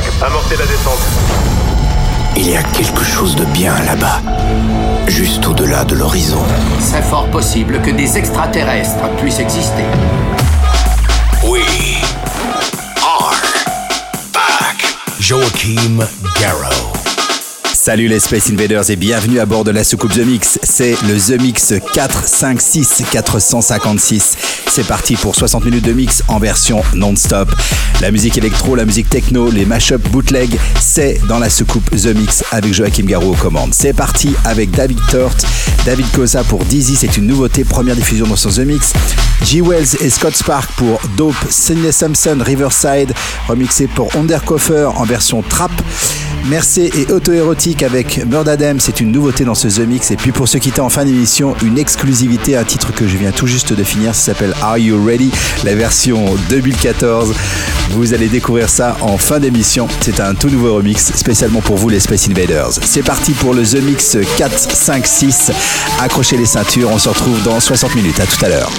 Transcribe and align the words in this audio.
5, 0.00 0.04
amorcez 0.22 0.56
la 0.56 0.64
descente. 0.64 1.00
Il 2.34 2.48
y 2.48 2.56
a 2.56 2.62
quelque 2.62 3.04
chose 3.04 3.36
de 3.36 3.44
bien 3.46 3.74
là-bas, 3.84 4.22
juste 5.06 5.46
au-delà 5.46 5.84
de 5.84 5.94
l'horizon. 5.94 6.42
C'est 6.80 7.02
fort 7.02 7.28
possible 7.30 7.78
que 7.82 7.90
des 7.90 8.16
extraterrestres 8.16 9.10
puissent 9.18 9.40
exister. 9.40 9.84
We 11.44 11.62
are 13.02 13.34
back. 14.32 14.96
Joachim 15.20 16.06
Garrow. 16.40 16.92
Salut 17.74 18.08
les 18.08 18.20
Space 18.20 18.48
Invaders 18.48 18.88
et 18.88 18.96
bienvenue 18.96 19.40
à 19.40 19.44
bord 19.44 19.64
de 19.64 19.72
la 19.72 19.84
soucoupe 19.84 20.14
The 20.14 20.24
Mix. 20.24 20.58
C'est 20.62 20.96
le 21.02 21.18
The 21.18 21.38
Mix 21.38 21.74
456 21.92 23.02
456. 23.10 24.36
C'est 24.74 24.86
parti 24.86 25.16
pour 25.16 25.34
60 25.34 25.66
minutes 25.66 25.84
de 25.84 25.92
mix 25.92 26.22
en 26.28 26.38
version 26.38 26.82
non-stop. 26.94 27.54
La 28.00 28.10
musique 28.10 28.38
électro, 28.38 28.74
la 28.74 28.86
musique 28.86 29.10
techno, 29.10 29.50
les 29.50 29.66
mashups 29.66 30.08
bootleg, 30.08 30.58
c'est 30.80 31.20
dans 31.28 31.38
la 31.38 31.50
soucoupe 31.50 31.90
The 31.90 32.16
Mix 32.16 32.42
avec 32.50 32.72
Joachim 32.72 33.04
Garou 33.04 33.32
aux 33.32 33.36
commandes. 33.36 33.74
C'est 33.74 33.92
parti 33.92 34.34
avec 34.46 34.70
David 34.70 34.98
Tort, 35.10 35.36
David 35.84 36.10
Cosa 36.12 36.42
pour 36.42 36.64
Dizzy, 36.64 36.96
c'est 36.96 37.18
une 37.18 37.26
nouveauté, 37.26 37.64
première 37.64 37.96
diffusion 37.96 38.26
dans 38.26 38.34
son 38.36 38.48
The 38.48 38.60
Mix. 38.60 38.94
G. 39.44 39.60
Wells 39.60 39.96
et 40.00 40.08
Scott 40.08 40.34
Spark 40.34 40.70
pour 40.76 41.00
Dope, 41.18 41.34
Sidney 41.50 41.92
Sampson, 41.92 42.38
Riverside, 42.40 43.12
remixé 43.48 43.88
pour 43.88 44.08
Undercover 44.16 44.88
en 44.96 45.04
version 45.04 45.42
trap. 45.42 45.72
Merci 46.48 46.90
et 46.96 47.12
auto-érotique 47.12 47.82
avec 47.82 48.26
Bird 48.26 48.48
Adam, 48.48 48.76
c'est 48.78 49.00
une 49.00 49.12
nouveauté 49.12 49.44
dans 49.44 49.54
ce 49.54 49.68
The 49.68 49.86
Mix. 49.86 50.10
Et 50.10 50.16
puis 50.16 50.32
pour 50.32 50.48
se 50.48 50.58
quitter 50.58 50.80
en 50.80 50.88
fin 50.88 51.04
d'émission, 51.04 51.54
une 51.62 51.78
exclusivité, 51.78 52.56
un 52.56 52.64
titre 52.64 52.92
que 52.92 53.06
je 53.06 53.16
viens 53.16 53.30
tout 53.30 53.46
juste 53.46 53.72
de 53.72 53.84
finir, 53.84 54.14
ça 54.14 54.32
s'appelle 54.32 54.54
Are 54.62 54.78
You 54.78 55.04
Ready 55.04 55.30
La 55.64 55.74
version 55.74 56.36
2014. 56.48 57.34
Vous 57.90 58.14
allez 58.14 58.28
découvrir 58.28 58.70
ça 58.70 58.96
en 59.00 59.18
fin 59.18 59.40
d'émission. 59.40 59.88
C'est 60.00 60.20
un 60.20 60.34
tout 60.34 60.48
nouveau 60.48 60.76
remix 60.76 61.12
spécialement 61.14 61.60
pour 61.60 61.76
vous 61.76 61.88
les 61.88 62.00
Space 62.00 62.28
Invaders. 62.28 62.70
C'est 62.84 63.02
parti 63.02 63.32
pour 63.32 63.54
le 63.54 63.64
The 63.64 63.82
Mix 63.82 64.16
4, 64.38 64.58
5, 64.58 65.06
6. 65.06 65.52
Accrochez 66.00 66.36
les 66.36 66.46
ceintures, 66.46 66.90
on 66.90 66.98
se 66.98 67.08
retrouve 67.08 67.42
dans 67.42 67.58
60 67.58 67.96
minutes. 67.96 68.20
À 68.20 68.26
tout 68.26 68.44
à 68.44 68.48
l'heure. 68.48 68.70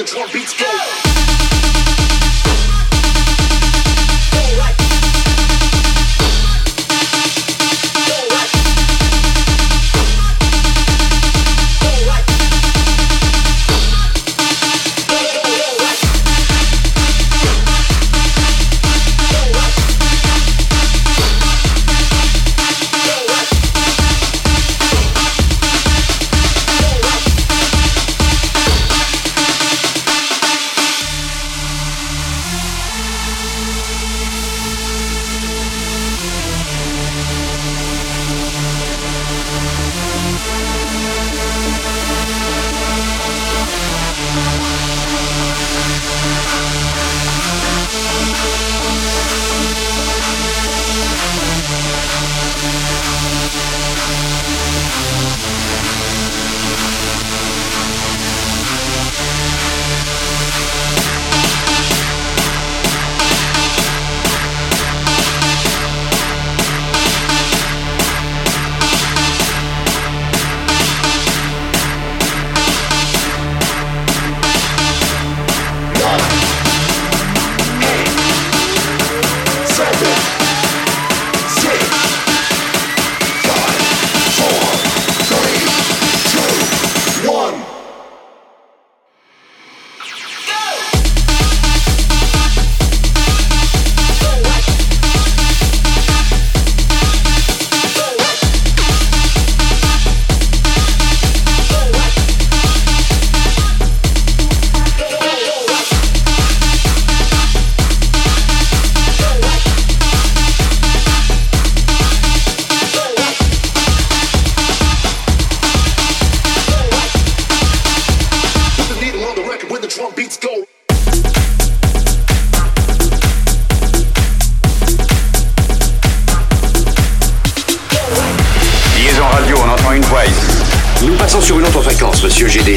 the 0.00 0.06
drum 0.06 0.30
beats 0.32 0.54
go. 0.54 1.09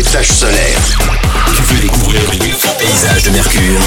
solaires. 0.02 0.98
Tu 1.56 1.62
veux 1.62 1.82
découvrir 1.82 2.22
les 2.32 2.40
paysages 2.40 3.24
de 3.24 3.30
Mercure? 3.30 3.80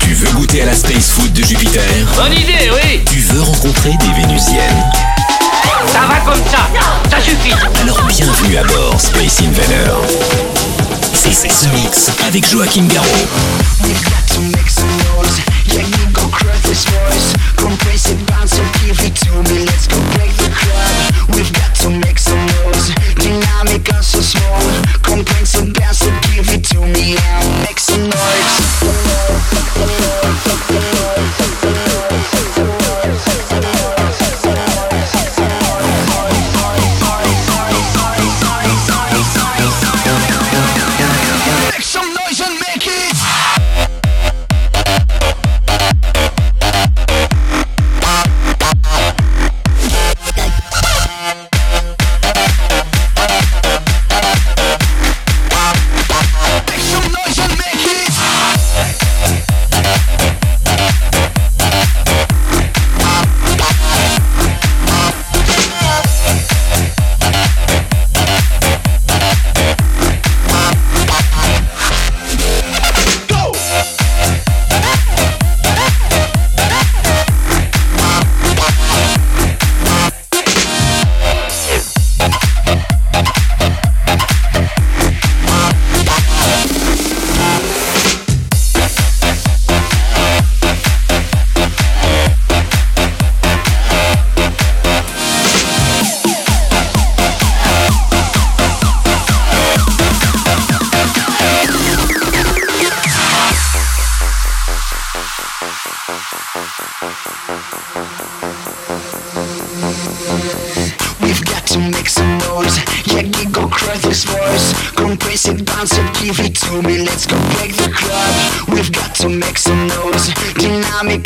Tu 0.00 0.14
veux 0.14 0.32
goûter 0.32 0.62
à 0.62 0.66
la 0.66 0.74
space 0.74 1.10
food 1.10 1.32
de 1.34 1.42
Jupiter? 1.42 1.82
Bonne 2.16 2.32
idée, 2.32 2.70
oui 2.72 3.02
Tu 3.04 3.18
veux 3.20 3.42
rencontrer 3.42 3.90
des 4.00 4.22
Vénusiennes? 4.22 4.84
Ça 5.92 6.00
va 6.08 6.16
comme 6.20 6.42
ça 6.50 6.68
Ça 7.10 7.20
suffit 7.20 7.52
Alors 7.82 8.02
bienvenue 8.04 8.56
à 8.56 8.64
bord, 8.64 8.98
Space 8.98 9.40
Invader. 9.40 9.92
C'est 11.12 11.50
ce 11.50 11.68
mix 11.68 12.10
avec 12.26 12.48
Joachim 12.48 12.86
Garraud. 12.86 13.28
Make 23.64 23.92
us 23.94 24.08
so 24.08 24.20
small. 24.20 24.60
Come 25.02 25.24
drink 25.24 25.46
some 25.46 25.72
bands, 25.72 25.98
so 25.98 26.10
give 26.34 26.48
it 26.50 26.64
to 26.64 26.80
me 26.80 27.14
now 27.14 27.62
Make 27.64 27.78
some 27.78 28.10
noise. 28.10 28.64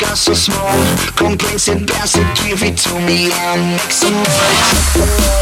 are 0.09 0.17
so 0.17 0.33
small. 0.33 0.97
Complaints 1.17 1.69
and 1.69 1.87
dance 1.87 2.17
and 2.17 2.37
give 2.39 2.63
it 2.63 2.77
to 2.79 2.95
me 3.01 3.31
and 3.33 3.73
make 3.73 3.93
some 3.93 4.15
noise 4.15 5.39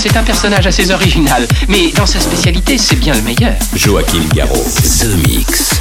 C'est 0.00 0.16
un 0.16 0.22
personnage 0.22 0.64
assez 0.64 0.92
original, 0.92 1.44
mais 1.66 1.90
dans 1.90 2.06
sa 2.06 2.20
spécialité, 2.20 2.78
c'est 2.78 2.94
bien 2.94 3.14
le 3.14 3.22
meilleur. 3.22 3.54
Joachim 3.74 4.22
Garraud, 4.32 4.64
The 5.00 5.26
Mix. 5.26 5.80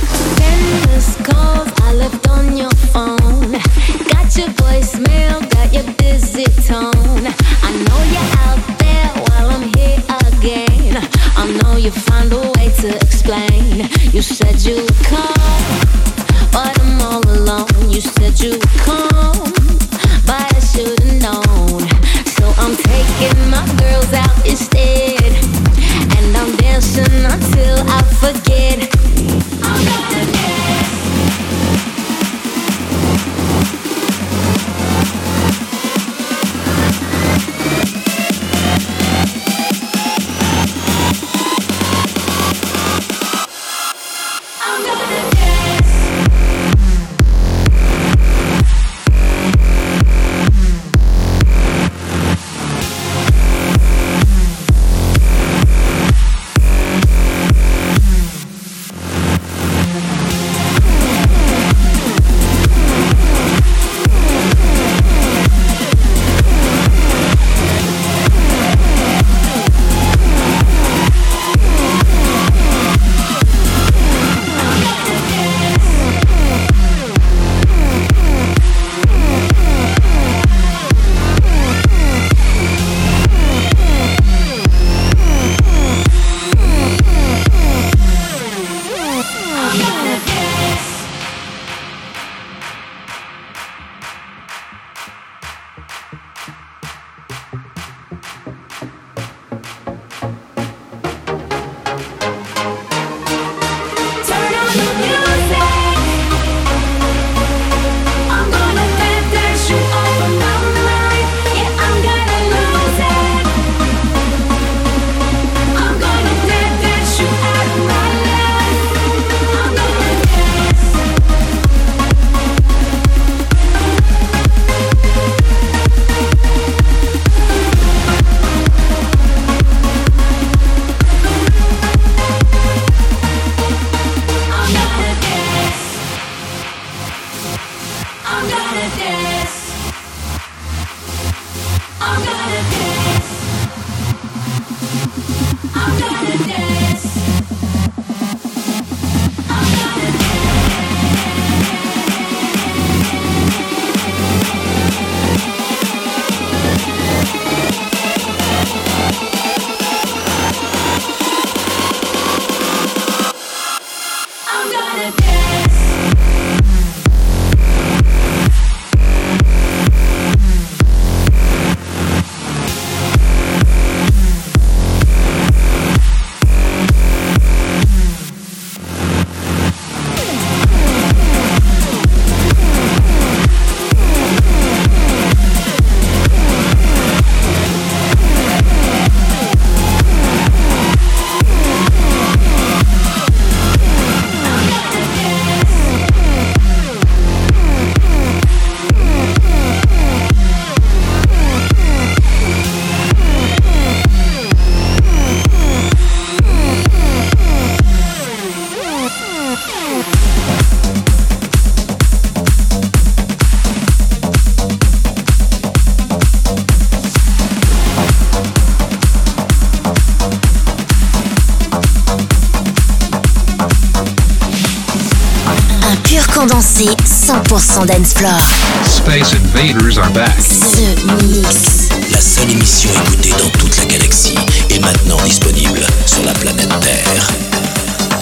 100% 227.78 227.86
dance 227.86 228.14
floor. 228.14 228.40
Space 228.86 229.34
Invaders 229.34 229.98
are 229.98 230.12
back. 230.12 230.36
The 230.38 231.26
Mix. 231.28 231.90
La 232.12 232.20
seule 232.20 232.52
émission 232.52 232.90
écoutée 233.06 233.32
dans 233.32 233.50
toute 233.60 233.78
la 233.78 233.86
galaxie 233.86 234.38
est 234.72 234.80
maintenant 234.80 235.18
disponible 235.24 235.82
sur 236.06 236.24
la 236.24 236.34
planète 236.34 236.70
Terre. 236.80 237.28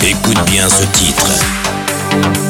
Écoute 0.01 0.39
bien 0.49 0.67
ce 0.67 0.83
titre. 0.87 2.44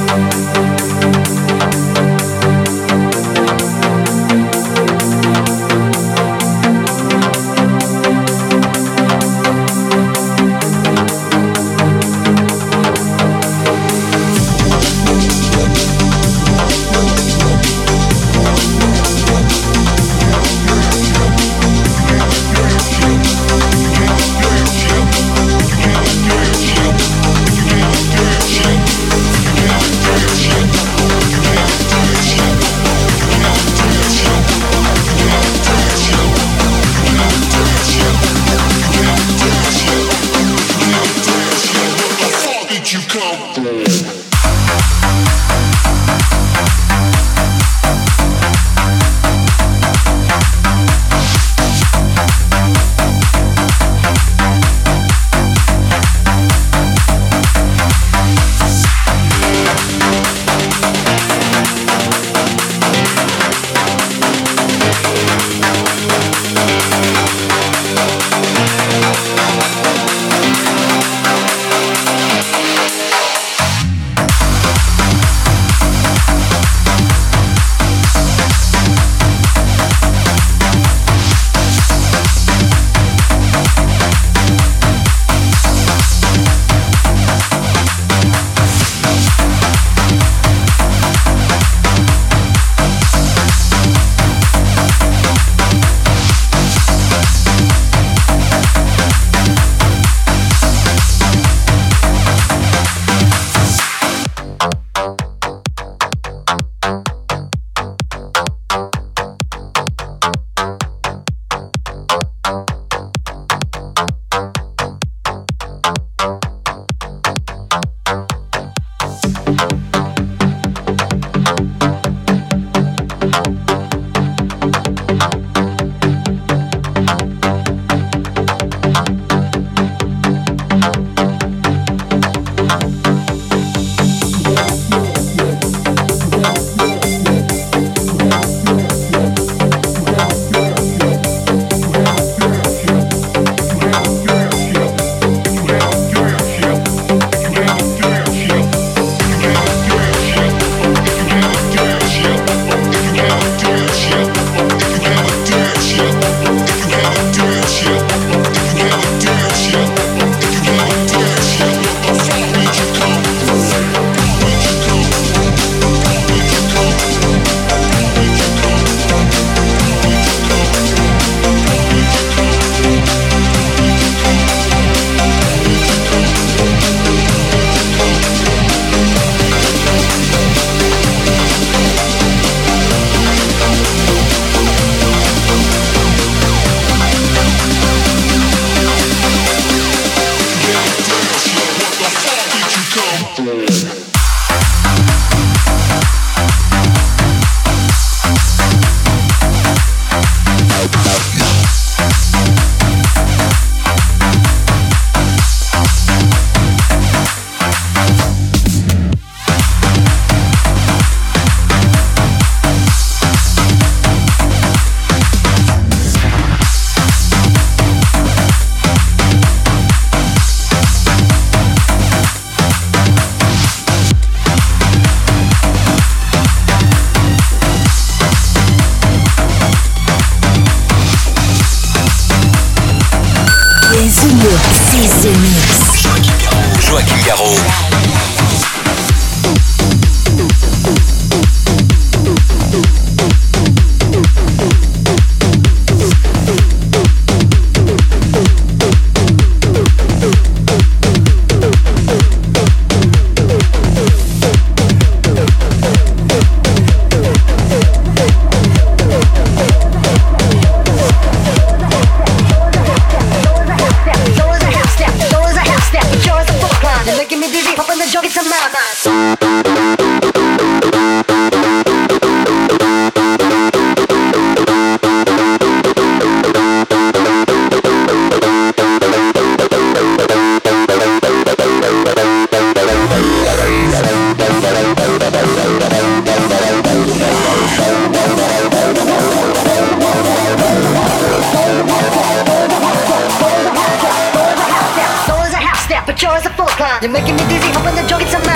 You're 297.05 297.13
making 297.13 297.35
me 297.35 297.47
dizzy, 297.47 297.71
hoping 297.71 297.93
the 297.93 298.01
joke 298.09 298.23
is 298.23 298.33
a 298.33 298.39
man. 298.39 298.54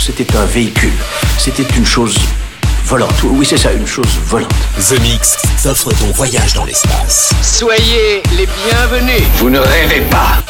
C'était 0.00 0.36
un 0.36 0.44
véhicule. 0.46 0.92
C'était 1.38 1.66
une 1.76 1.86
chose 1.86 2.16
volante. 2.84 3.14
Oui, 3.22 3.46
c'est 3.48 3.56
ça, 3.56 3.72
une 3.72 3.86
chose 3.86 4.08
volante. 4.24 4.50
The 4.88 5.00
Mix 5.00 5.36
t'offre 5.62 5.92
ton 5.92 6.10
voyage 6.12 6.54
dans 6.54 6.64
l'espace. 6.64 7.32
Soyez 7.42 8.22
les 8.36 8.46
bienvenus. 8.46 9.22
Vous 9.36 9.50
ne 9.50 9.60
rêvez 9.60 10.00
pas. 10.10 10.42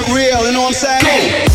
it 0.00 0.08
real, 0.14 0.46
you 0.46 0.52
know 0.52 0.62
what 0.62 0.84
I'm 0.84 1.00
saying? 1.00 1.47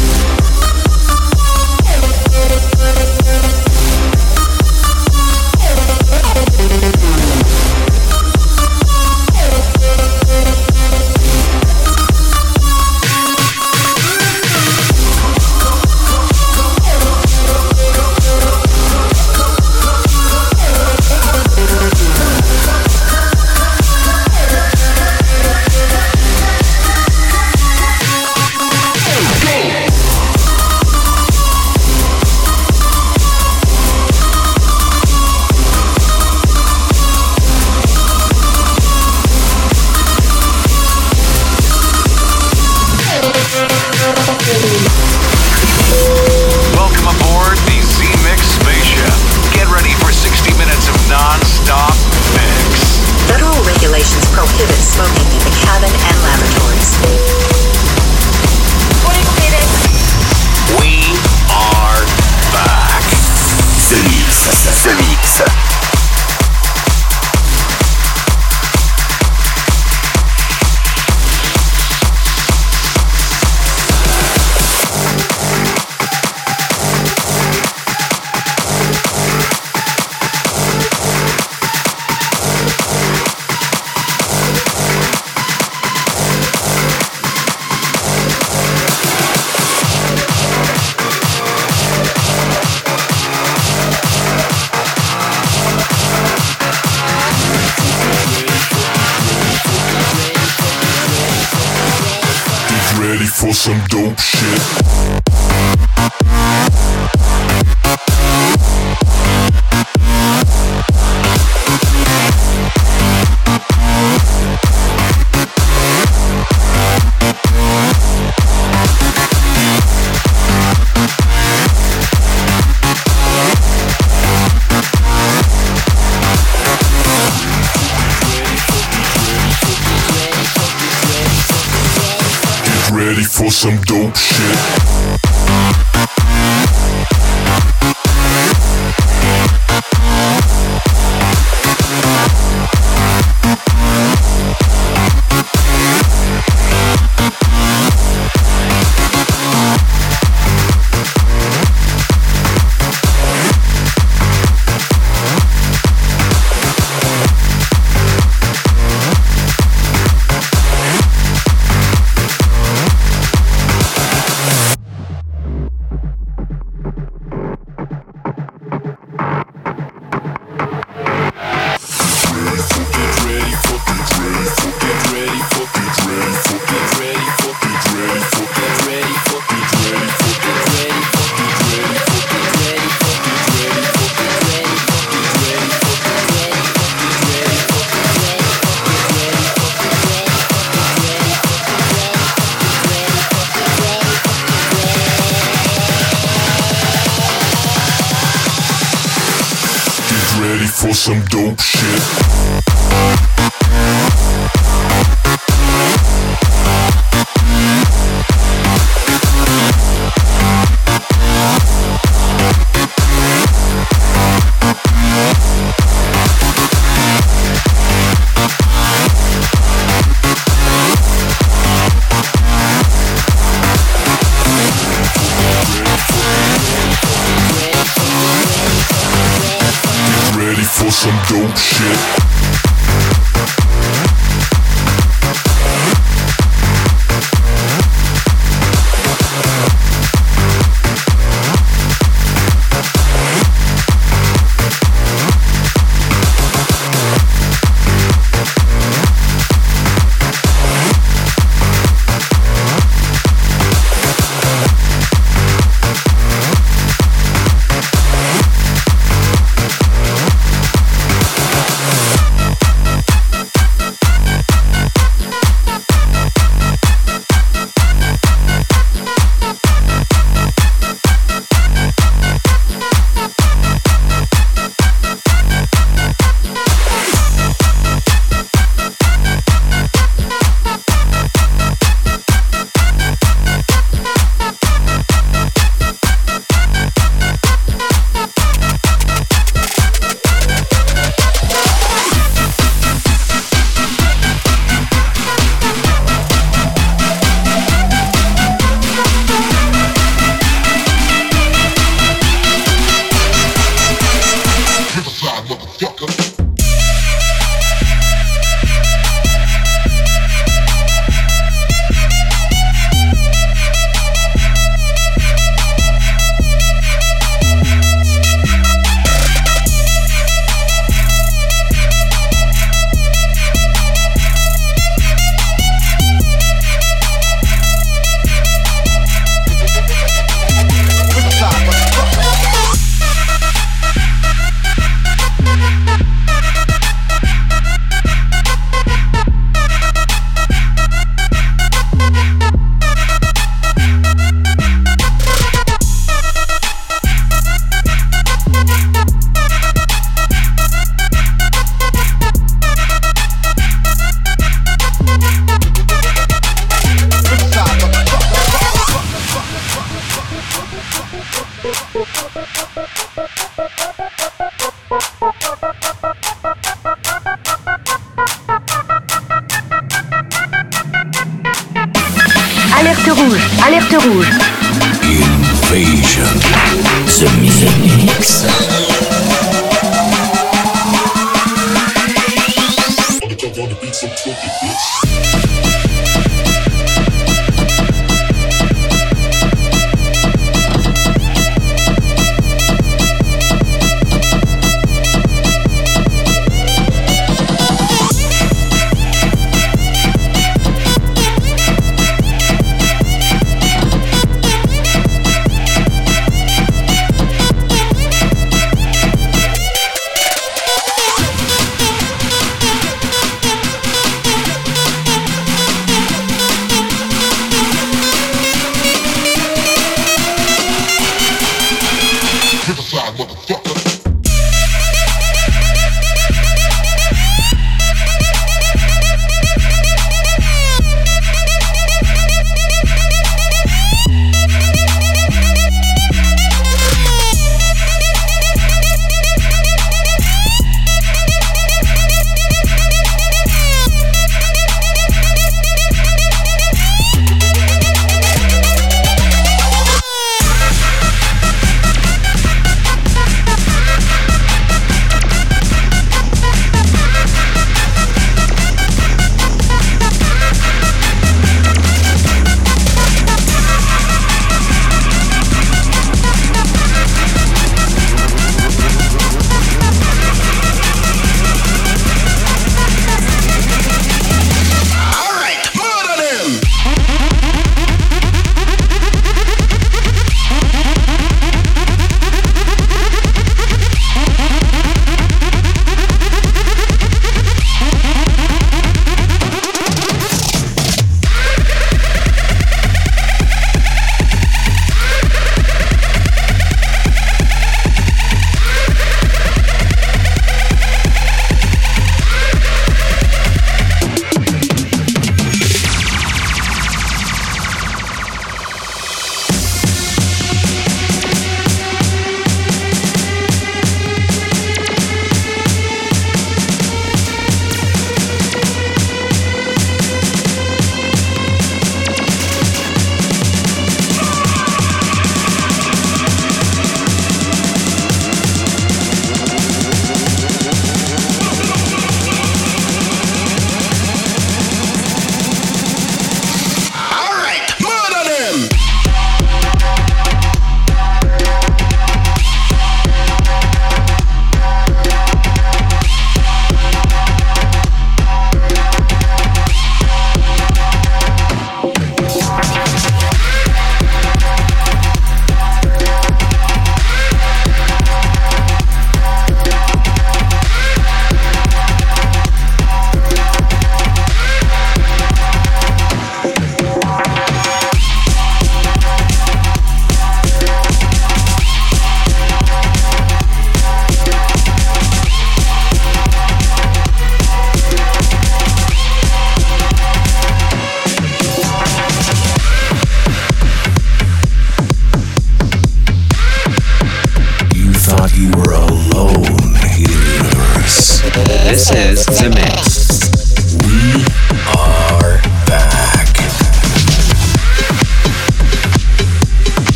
Some 231.03 231.11
dope 231.27 231.57
shit. 231.57 232.22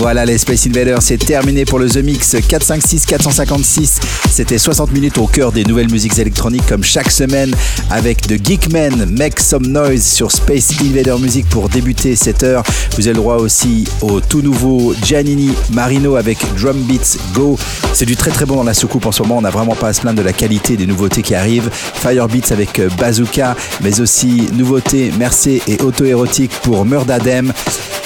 Voilà, 0.00 0.24
les 0.24 0.38
Space 0.38 0.66
Invaders, 0.66 1.02
c'est 1.02 1.18
terminé 1.18 1.66
pour 1.66 1.78
le 1.78 1.86
The 1.86 1.98
Mix 1.98 2.34
456 2.48 3.04
456. 3.04 4.00
C'était 4.30 4.56
60 4.56 4.92
minutes 4.92 5.18
au 5.18 5.26
cœur 5.26 5.52
des 5.52 5.62
nouvelles 5.62 5.90
musiques 5.90 6.18
électroniques 6.18 6.66
comme 6.66 6.82
chaque 6.82 7.10
semaine 7.10 7.54
avec 7.90 8.22
The 8.22 8.42
Geekman, 8.42 9.10
Make 9.10 9.38
Some 9.38 9.66
Noise 9.66 10.02
sur 10.02 10.32
Space 10.32 10.72
Invader 10.80 11.16
Music 11.20 11.46
pour 11.50 11.68
débuter 11.68 12.16
cette 12.16 12.42
heure. 12.42 12.62
Vous 12.96 13.08
avez 13.08 13.14
le 13.14 13.20
droit 13.20 13.36
aussi 13.36 13.84
au 14.00 14.22
tout 14.22 14.40
nouveau 14.40 14.94
Giannini 15.04 15.52
Marino 15.70 16.16
avec 16.16 16.38
Drum 16.56 16.80
Beats 16.84 17.18
Go. 17.34 17.58
C'est 17.92 18.06
du 18.06 18.16
très 18.16 18.30
très 18.30 18.46
bon 18.46 18.56
dans 18.56 18.64
la 18.64 18.74
soucoupe 18.74 19.04
en 19.04 19.12
ce 19.12 19.20
moment. 19.20 19.36
On 19.36 19.42
n'a 19.42 19.50
vraiment 19.50 19.74
pas 19.74 19.88
à 19.88 19.92
se 19.92 20.00
plaindre 20.00 20.18
de 20.18 20.24
la 20.24 20.32
qualité 20.32 20.78
des 20.78 20.86
nouveautés 20.86 21.20
qui 21.20 21.34
arrivent. 21.34 21.70
Fire 21.72 22.26
Beats 22.26 22.52
avec 22.52 22.78
euh, 22.78 22.88
Bazooka, 22.98 23.54
mais 23.82 24.00
aussi 24.00 24.48
nouveautés 24.54 25.12
Mercé 25.18 25.60
et 25.68 25.78
Auto 25.82 26.06
Érotique 26.06 26.52
pour 26.62 26.86
Murdadem. 26.86 27.52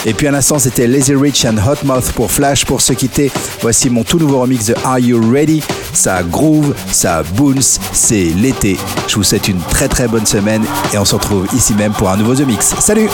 Et 0.07 0.13
puis 0.13 0.27
à 0.27 0.31
l'instant, 0.31 0.59
c'était 0.59 0.87
Lazy 0.87 1.15
Rich 1.15 1.47
and 1.47 1.57
Hot 1.57 1.85
Mouth 1.85 2.13
pour 2.13 2.31
Flash. 2.31 2.65
Pour 2.65 2.81
se 2.81 2.93
quitter, 2.93 3.31
voici 3.61 3.91
mon 3.91 4.05
tout 4.05 4.19
nouveau 4.19 4.41
remix 4.41 4.67
de 4.67 4.75
Are 4.85 4.99
You 4.99 5.21
Ready? 5.31 5.63
Ça 5.93 6.23
groove, 6.23 6.75
ça 6.91 7.23
bounce, 7.23 7.81
c'est 7.93 8.25
l'été. 8.25 8.77
Je 9.09 9.17
vous 9.17 9.23
souhaite 9.23 9.49
une 9.49 9.61
très 9.61 9.89
très 9.89 10.09
bonne 10.09 10.27
semaine 10.27 10.65
et 10.93 10.99
on 10.99 11.05
se 11.05 11.15
retrouve 11.15 11.47
ici 11.55 11.75
même 11.75 11.93
pour 11.93 12.11
un 12.11 12.17
nouveau 12.17 12.35
The 12.35 12.47
Mix. 12.47 12.75
Salut 12.81 13.09